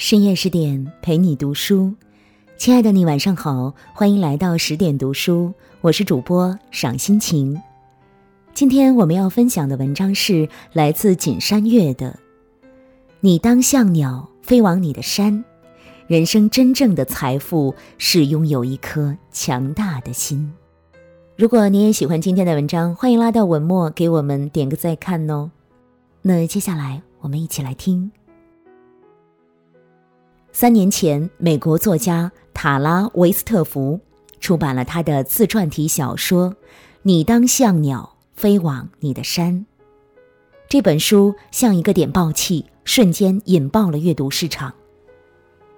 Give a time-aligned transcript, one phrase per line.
[0.00, 1.94] 深夜十点陪你读书，
[2.56, 7.60] 亲爱的你晚上好，欢迎来到十点读书，我是主播赏心情。
[8.54, 12.18] 今天我们要分享的文章是来自锦山月的
[13.20, 15.34] 《你当像鸟飞往你的山》，
[16.06, 20.50] 人生真正的财富是拥有一颗强大的心。
[21.36, 25.50] 如果你也喜欢今天的文章，欢迎拉到文末给我们点个再看哦。
[26.22, 28.10] 那接下来我们一起来听。
[30.52, 34.00] 三年前，美国作家塔拉·维斯特福
[34.40, 36.50] 出版了他的自传体小说
[37.02, 39.54] 《你当像鸟飞往你的山》。
[40.68, 44.74] 这本书像一个点爆器，瞬间引爆了阅读市场。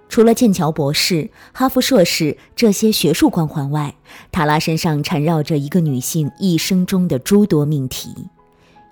[0.09, 3.95] 除了剑桥博士、哈佛硕士这些学术光环外，
[4.31, 8.09] 塔拉身上缠绕着一个女性一生中的诸多命题：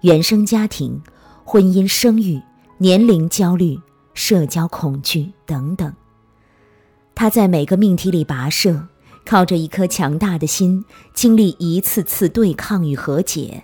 [0.01, 1.01] 原生家庭、
[1.43, 2.39] 婚姻、生育、
[2.77, 3.77] 年龄焦虑。
[4.23, 5.95] 社交恐惧等等，
[7.15, 8.87] 他在每个命题里跋涉，
[9.25, 13.63] 靠着一颗强大的心，经历一次次对抗与和解。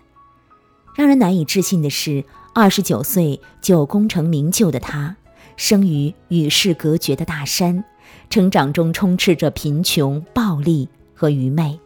[0.96, 5.16] 让人难以置信的是，二十九岁就功成名就的他，
[5.58, 7.84] 生于与世隔绝的大山，
[8.28, 11.80] 成长中充斥着贫穷、暴力和愚昧。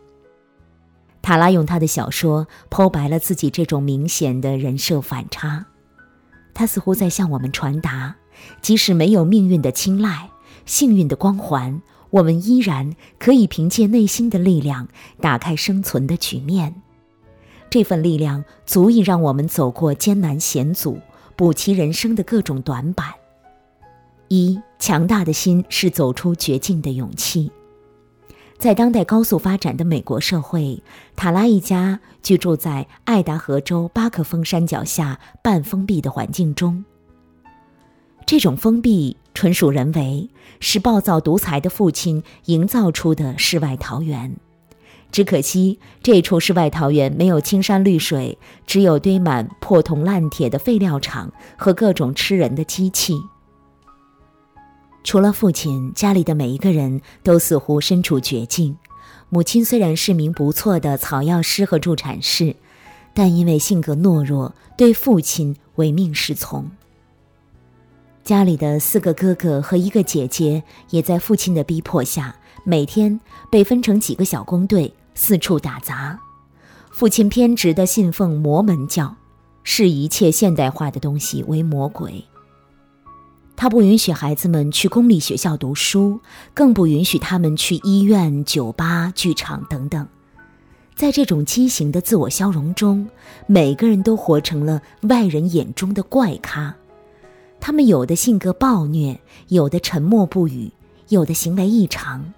[1.22, 5.66] 塔拉用他的小说剖白了自己这种明显的人设反差，
[6.54, 8.16] 他似乎在向我们传达。
[8.62, 10.30] 即使没有命运的青睐、
[10.66, 14.88] 幸运的光环，我们依然可以凭借内心的力量
[15.20, 16.82] 打开生存的局面。
[17.70, 21.00] 这份力量足以让我们走过艰难险阻，
[21.36, 23.08] 补齐人生的各种短板。
[24.28, 27.52] 一强大的心是走出绝境的勇气。
[28.58, 30.84] 在当代高速发展的美国社会，
[31.16, 36.86] 塔拉一家居住在爱达荷州巴克峰山脚下半封闭的环境中。
[38.32, 40.30] 这种封闭纯属人为，
[40.62, 44.38] 是暴躁独裁的父亲营造出的世外桃源。
[45.12, 53.16] 只可惜，这处世外桃源没有青山绿水，只有堆满破铜烂铁的废料厂和各种吃人的机器。
[55.04, 58.78] 除了父亲，家里的每一个人都似乎身处绝境。
[59.28, 62.56] 母亲虽然是名不错的草药师和助产士，
[63.14, 66.72] 但因为性格懦弱，对父亲唯命是从。
[68.24, 76.20] 家里的四个哥哥和一个姐姐，也在父亲的逼迫下，每天被分成几个小工队，四处打杂。
[76.92, 79.16] 父亲偏执地信奉魔门教，
[79.64, 82.24] 视一切现代化的东西为魔鬼。
[83.56, 86.20] 他不允许孩子们去公立学校读书，
[86.54, 90.08] 更不允许他们去医院、酒吧、剧场等等。
[90.96, 93.08] 在这种畸形的自我消融中，
[93.48, 96.76] 每个人都活成了外人眼中的怪咖。
[97.62, 99.18] 他们有的性格暴虐，
[99.50, 100.72] 有的沉默不语，
[101.10, 102.34] 有的行为异常。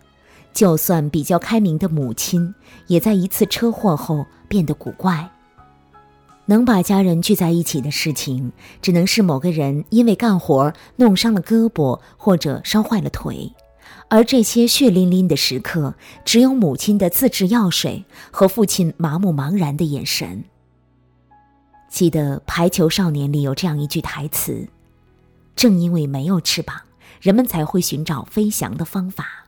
[0.53, 2.53] 就算比较开明的母亲，
[2.85, 5.27] 也在一次车祸后变得古怪。
[6.45, 8.51] 能把家人聚在一起的事情，
[8.81, 13.51] 只能是某个人因为干活弄伤了胳膊，或者烧坏了腿。
[14.09, 15.95] 而这些血淋淋的时刻，
[16.25, 20.43] 只有母亲的自制药水和父亲麻木茫然的眼神。
[21.89, 24.67] 记得《排球少年》里有这样一句台词。
[25.55, 26.81] 正因为没有翅膀，
[27.21, 29.47] 人们才会寻找飞翔的方法。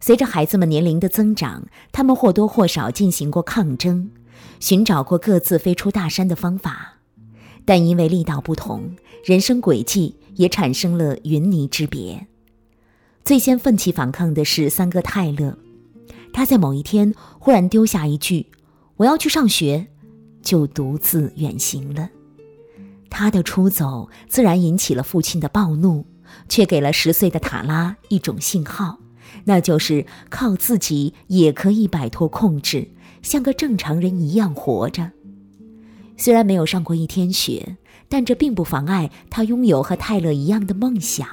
[0.00, 4.10] 随着孩子们年龄的增长，他们或多或少进行过抗争，
[4.58, 6.94] 寻找过各自飞出大山的方法，
[7.64, 12.26] 但因为力道不同，人生轨迹也产生了云泥之别。
[13.24, 15.56] 最先奋起反抗的是三哥泰勒，
[16.32, 18.46] 他在某一天忽然丢下一句
[18.98, 19.86] “我要去上学”，
[20.42, 22.10] 就独自远行了。
[23.12, 26.06] 他的出走自然引起了父亲的暴怒，
[26.48, 28.98] 却给了十岁的塔拉一种信号，
[29.44, 32.88] 那就是靠自己也可以摆脱控制，
[33.20, 35.12] 像个正常人一样活着。
[36.16, 37.76] 虽然没有上过一天学，
[38.08, 41.28] 但这并不妨碍他拥有和泰勒一样的梦想。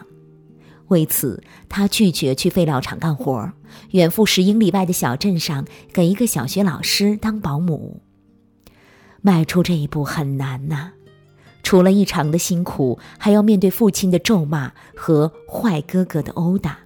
[0.89, 3.53] 为此，他拒绝去废料厂干活，
[3.91, 8.01] 远赴十英里外的小镇上给一个小学老师当保姆。
[9.21, 10.91] 迈出这一步很难呐。
[11.69, 16.79] 除了异常的辛苦，还要面对父亲的咒骂和坏哥哥的殴打。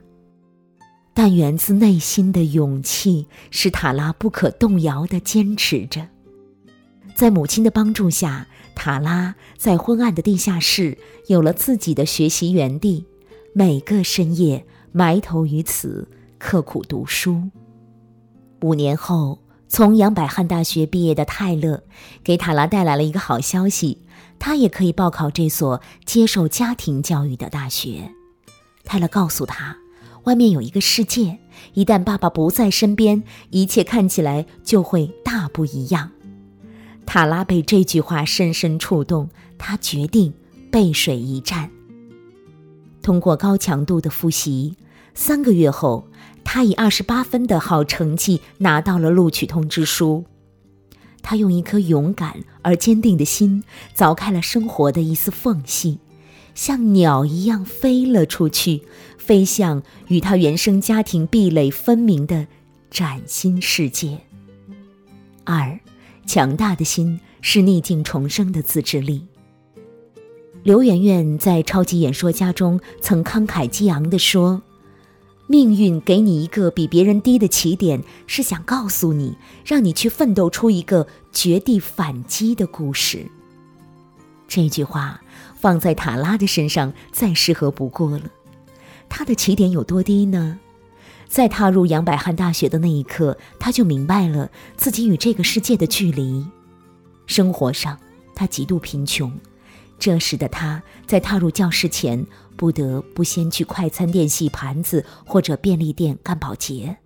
[1.14, 6.06] 但源自内心的勇气使塔拉不可动摇地坚持着。
[7.16, 8.46] 在母亲的帮助下，
[8.76, 10.98] 塔拉在昏暗的地下室
[11.28, 13.06] 有了自己的学习园地，
[13.54, 16.06] 每个深夜埋头于此，
[16.38, 17.42] 刻苦读书。
[18.62, 19.40] 五年后，
[19.70, 21.84] 从杨百翰大学毕业的泰勒，
[22.22, 24.03] 给塔拉带来了一个好消息。
[24.46, 28.12] 他也可以报考这所接受家庭教育的大学。
[28.84, 29.78] 泰勒告诉他，
[30.26, 31.40] 外面有一个世界，
[31.74, 36.12] 一旦爸爸不在身边，一切看起来就会大不一样。
[37.06, 40.34] 塔拉被这句话深深触动，他决定
[40.70, 41.72] 背水一战。
[43.02, 44.76] 通过高强度的复习，
[45.14, 46.06] 三个月后，
[46.44, 50.26] 他以二十八分的好成绩拿到了录取通知书。
[51.24, 53.64] 他用一颗勇敢而坚定的心，
[53.96, 55.98] 凿开了生活的一丝缝隙，
[56.54, 58.84] 像鸟一样飞了出去，
[59.18, 62.46] 飞向与他原生家庭壁垒分明的
[62.92, 64.20] 崭新世界。
[65.46, 65.80] 二，
[66.28, 69.26] 强大的心是逆境重生的自制力。
[70.62, 74.62] 刘媛媛在《超级演说家》中曾慷慨激昂地说。
[75.54, 83.28] 命运给你一个比别人低的起点，是想告诉你，让你去奋斗出一个绝地反击的故事。
[84.48, 85.22] 这句话
[85.56, 88.24] 放在塔拉的身上再适合不过了。
[89.08, 90.58] 他的起点有多低呢？
[91.28, 96.44] 在踏入杨百翰大学的那一刻，他就明白了自己与这个世界的距离。
[97.28, 98.00] 生活上，
[98.34, 99.32] 他极度贫穷。
[100.04, 102.28] 这时的他在踏入教室前，
[102.58, 106.98] 不得不先去快餐店洗盘子或者便利店干保洁。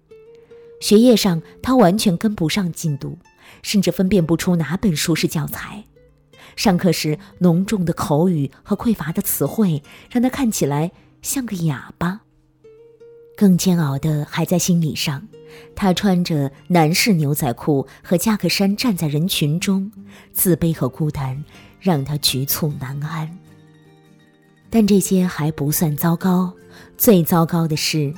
[0.82, 3.20] 学业上，他完全跟不上进度，
[3.62, 5.84] 甚至分辨不出哪本书是教材。
[6.56, 10.92] 上课时，浓重的口语和匮乏的词汇让他看起来
[11.22, 12.22] 像个哑巴。
[13.36, 15.28] 更煎熬的还在心理上，
[15.76, 19.92] 他穿着男士牛仔裤和夹克衫站在人群中，
[20.34, 21.46] 自卑和孤单。
[21.80, 23.38] 让他局促难安。
[24.70, 26.54] 但这些还不算糟糕，
[26.98, 28.14] 最糟糕的是，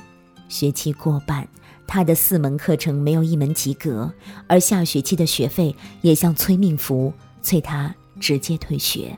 [0.48, 1.46] 学期过半，
[1.86, 4.12] 他的四门课程没有一门及格，
[4.48, 9.16] 而下学期的学费也像催命符，催他直接退学。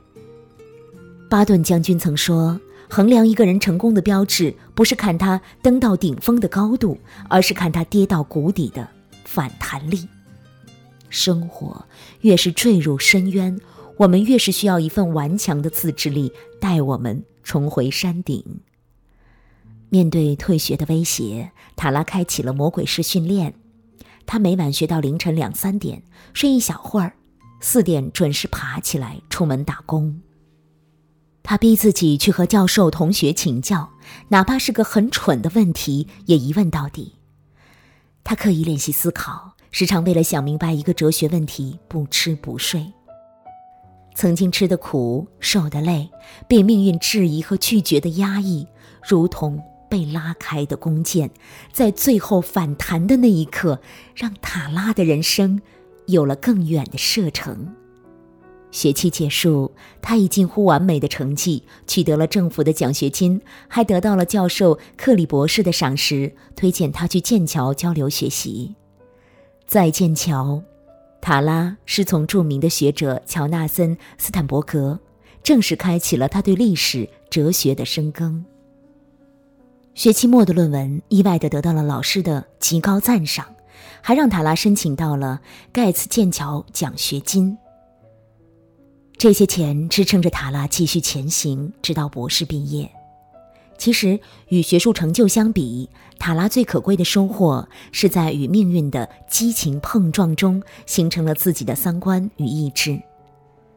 [1.31, 2.61] 巴顿将军曾说
[2.91, 6.99] ：“衡量一个人成功的标志，不是看他登到顶峰的高度，
[7.31, 8.87] 而是看他跌到谷底的
[9.25, 10.07] 反弹力。”
[11.09, 11.87] 生活
[12.21, 13.59] 越是坠入深渊。
[13.99, 18.45] 我们越是需要一份顽强的自制力，带我们重回山顶。
[19.91, 23.55] 面对退学的威胁，塔拉开启了魔鬼式训练。
[24.25, 26.03] 他每晚学到凌晨两三点，
[26.33, 27.13] 睡一小会儿，
[27.61, 30.23] 四点准时爬起来出门打工。
[31.43, 33.91] 他逼自己去和教授、同学请教，
[34.29, 37.17] 哪怕是个很蠢的问题，也一问到底。
[38.25, 42.93] 他刻意练习思考，时常为了想明白一个哲学问题不吃不睡。
[44.15, 46.09] 曾经吃的苦、受的累、
[46.49, 48.67] 被命运质疑和拒绝的压抑，
[49.07, 51.31] 如同被拉开的弓箭，
[51.73, 53.81] 在最后反弹的那一刻，
[54.15, 55.61] 让塔拉的人生
[56.07, 57.75] 有了更远的射程。
[58.71, 68.75] 学期结束，他以近乎完美的成绩取得了政府的奖学金，还得到了教授克里博士的赏识，推荐他去剑桥交流学习。
[69.67, 70.63] 在剑桥。
[71.23, 74.99] 塔拉是从著名的学者乔纳森·斯坦伯格，
[75.41, 78.45] 正式开启了他对历史、哲学的深耕。
[79.95, 83.47] 学期末的论文意外地得到了老师的极高赞赏，
[84.01, 85.41] 还让塔拉申请到了
[85.71, 87.57] 盖茨剑桥奖学金。
[89.17, 92.91] 这些钱支撑着塔拉继续前行，直到博士毕业。
[93.79, 95.89] 其实，与学术成就相比，
[96.19, 103.01] 塔拉最可贵的收获是在与命运的激情碰撞中，形成了自己的三观与意志。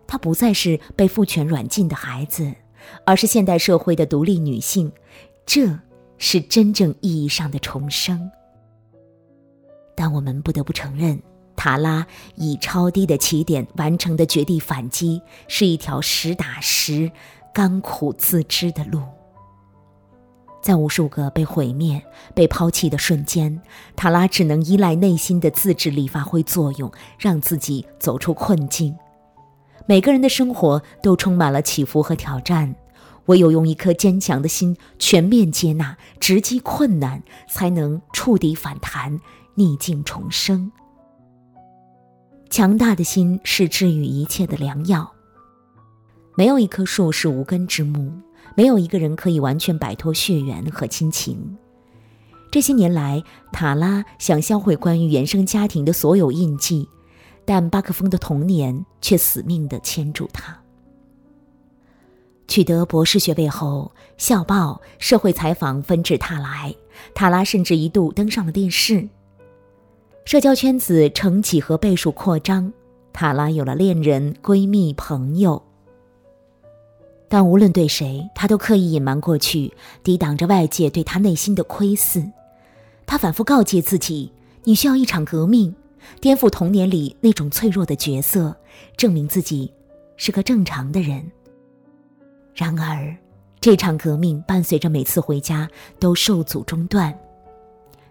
[0.06, 2.54] 她不再是被父权软禁的孩子，
[3.04, 4.92] 而是现代社会的独立女性。
[5.46, 5.80] 这
[6.20, 8.30] 是真正意义上的重生。
[9.96, 11.20] 但我们不得不承认，
[11.56, 17.12] 塔拉以超低的起点完成的绝地反击，是一条实打实、
[17.52, 19.02] 甘苦自知的路。
[20.66, 22.04] 在无数个被毁灭、
[22.34, 23.62] 被抛弃的瞬间，
[23.96, 28.98] 塔拉只能依赖内心的自制力发挥作用，让自己走出困境。
[29.86, 32.76] 每个人的生活都充满了起伏和挑战，
[33.28, 39.20] 唯有用一颗坚强的心，全面接纳、直击困难，才能触底反弹、
[39.54, 40.72] 逆境重生。
[42.50, 45.14] 强大的心是治愈一切的良药。
[46.36, 48.12] 没有一棵树是无根之木。
[48.54, 51.58] 没有一个人可以完全摆脱血缘和亲情。
[52.52, 53.22] 这些年来，
[53.52, 56.88] 塔拉想销毁关于原生家庭的所有印记，
[57.44, 60.58] 但巴克峰的童年却死命地牵住他。
[62.48, 66.74] 取得博士学位后，校报、社会采访纷至沓来，
[67.14, 69.10] 塔拉甚至一度登上了电视。
[70.24, 72.72] 社交圈子呈几何倍数扩张，
[73.12, 75.62] 塔拉有了恋人、闺蜜、朋友。
[77.28, 82.24] 但无论对谁，他都刻意隐瞒过去，抵挡着外界对他内心的窥视。
[83.06, 84.32] 他反复告诫自己
[84.64, 85.76] ：“你需要一场革命，
[86.22, 88.56] 颠覆童年里那种脆弱的角色，
[88.96, 89.72] 证明自己
[90.18, 91.32] 是个正常的人。”
[92.54, 93.16] 然而，
[93.60, 97.14] 这场革命伴随着每次回家都受阻中断，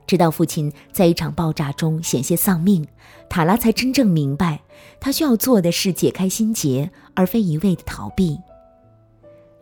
[0.07, 2.87] 直到父亲在一场爆炸中险些丧命，
[3.31, 4.61] 塔拉才真正明白，
[5.01, 8.39] 他需要做的是解开心结，而非一味的逃避。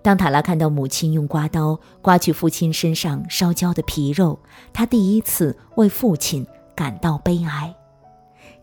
[0.02, 4.38] 当塔拉看到母亲用刮刀刮去父亲身上烧焦的皮肉，
[4.72, 6.44] 他第一次为父亲
[6.74, 7.72] 感到悲哀。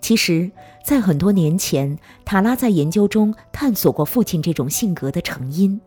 [0.01, 0.51] 其实，
[0.84, 5.79] 在很多年前，塔拉在研究中探索过父亲这种性格的成因。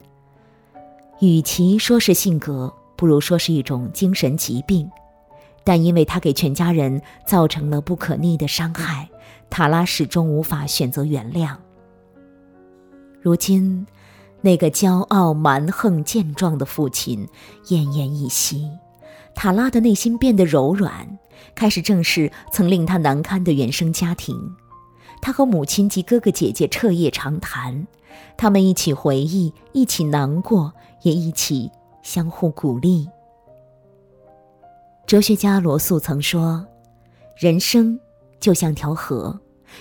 [1.20, 4.90] 与其说是性格，不如说是一种精神疾病。
[5.64, 9.08] 但因为他给全家人造成了不可逆的伤害，
[9.48, 11.54] 塔拉始终无法选择原谅。
[13.20, 13.86] 如今，
[14.42, 17.26] 那个骄傲、蛮横、健壮的父亲
[17.66, 18.68] 奄奄一息，
[19.34, 21.18] 塔拉的内心变得柔软，
[21.54, 24.36] 开始正视曾令他难堪的原生家庭。
[25.22, 27.86] 他和母亲及哥哥姐姐彻夜长谈，
[28.36, 30.72] 他们一起回忆，一起难过。
[31.02, 31.68] 也一起
[32.04, 33.08] 相互鼓励。
[35.04, 36.64] 哲学家罗素曾说
[37.36, 37.98] ：“人生
[38.38, 39.36] 就像条河，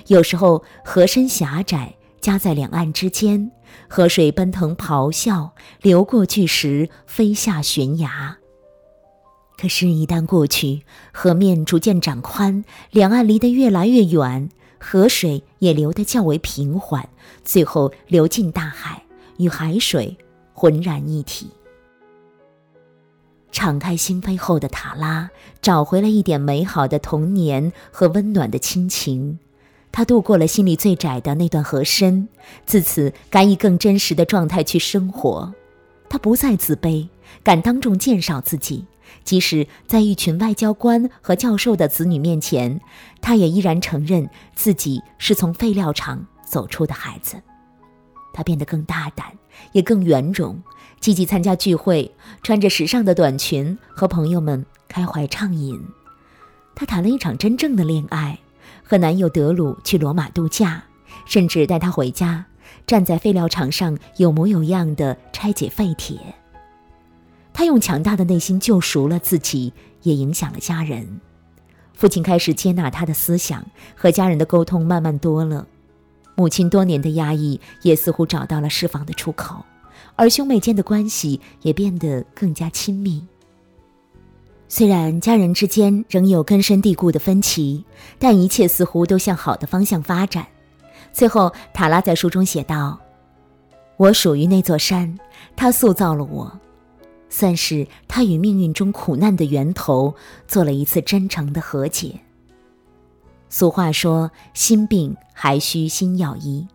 [0.07, 3.51] 有时候河身狭窄，夹在两岸之间，
[3.89, 8.37] 河水奔腾咆哮，流过巨石，飞下悬崖。
[9.57, 14.49] 可是，一旦过去，河面逐渐长宽，两岸离得越来越远，
[14.79, 17.09] 河水也流得较为平缓，
[17.43, 19.03] 最后流进大海，
[19.37, 20.17] 与海水。”
[20.53, 21.49] 浑然一体。
[23.51, 29.39] 敞开心扉后的塔拉找回了一点美好的童年和温暖的亲情，
[29.91, 32.27] 他度过了心里最窄的那段河深，
[32.65, 35.53] 自此敢以更真实的状态去生活。
[36.09, 37.07] 他不再自卑，
[37.43, 38.85] 敢当众介绍自己，
[39.23, 42.79] 即使在一群外交官和教授的子女面前，
[43.21, 47.41] 他也依然承认自己是从废料厂走出的孩子。
[48.33, 49.27] 他变得更大胆，
[49.73, 50.61] 也更圆融，
[51.01, 52.09] 积极参加聚会，
[52.43, 55.77] 穿着时尚的短裙和朋友们开怀畅饮。
[56.73, 58.39] 他谈了一场真正的恋爱，
[58.83, 60.83] 和男友德鲁去罗马度假，
[61.25, 62.45] 甚至带他回家，
[62.85, 66.19] 站在废料场上有模有样的拆解废铁。
[67.53, 69.73] 他用强大的内心救赎了自己，
[70.03, 71.19] 也影响了家人。
[71.93, 73.63] 父亲开始接纳他的思想，
[73.95, 75.67] 和家人的沟通慢慢多了。
[76.35, 79.63] 母亲多年的压抑也似乎找到了释放的出口，
[80.15, 83.27] 而兄妹间的关系也变得更加亲密。
[84.73, 87.83] 虽然家人之间仍有根深蒂固的分歧，
[88.17, 90.47] 但一切似乎都向好的方向发展。
[91.11, 92.97] 最后，塔拉在书中写道
[93.99, 95.19] ：“我属于那座山，
[95.57, 96.49] 它塑造了我，
[97.27, 100.15] 算是他与命运中苦难的源头
[100.47, 102.17] 做了一次真诚的和解。”
[103.51, 106.65] 俗话说：“心病还需心药医。”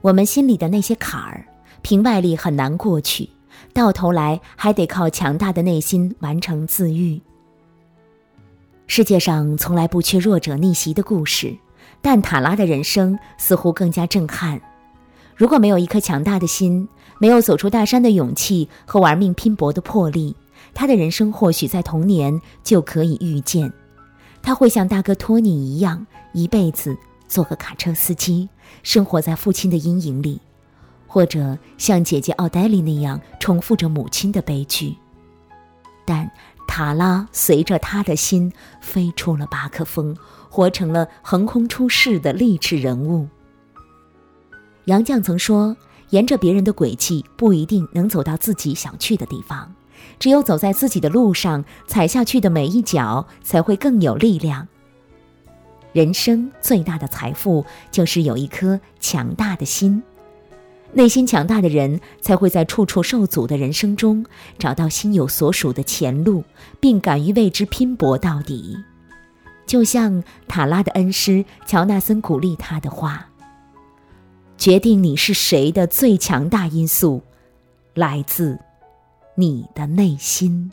[0.00, 1.46] 我们心里的那些坎儿，
[1.82, 3.28] 凭外力很难过去，
[3.76, 7.20] 到头来还得靠强大的内心完成自愈。
[8.86, 11.54] 世界上从来不缺弱者逆袭的故事，
[12.00, 14.58] 但塔拉的人生似乎更加震撼。
[15.34, 20.34] 如果没有一颗强大的心，没有走出大山的勇气和玩命拼搏的魄力，
[20.72, 23.70] 他的人生或许在童年就可以预见。
[24.42, 26.96] 他会像大哥托尼一样，一辈子
[27.28, 28.48] 做个卡车司机，
[28.82, 30.40] 生活在父亲的阴影里；
[31.06, 34.96] 或者像姐姐奥黛丽那样，重复着母亲的悲剧。
[36.04, 36.30] 但
[36.68, 40.16] 塔拉随着他的心飞出了巴克峰，
[40.48, 43.28] 活成了横空出世的励志人物。
[44.86, 45.76] 杨绛曾说
[46.10, 49.74] ：“沿着别人的轨迹，不一定能走到自己想去的地方。”
[50.18, 54.66] 只有走在自己的路上，踩下去的每一脚才会更有力量。
[55.92, 60.02] 人生最大的财富就是有一颗强大的心，
[60.96, 64.24] 内心强大的人才会在处处受阻的人生中
[64.58, 66.42] 找到心有所属的前路，
[66.80, 68.78] 并敢于为之拼搏到底。
[69.66, 73.28] 就像塔拉的恩师乔纳森鼓励他的话
[74.56, 77.22] ：“决定你是谁的最强大因素，
[77.92, 78.58] 来自。”
[79.36, 80.72] 你的内心。